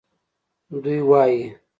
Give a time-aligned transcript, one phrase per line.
[0.83, 1.39] دوی وایي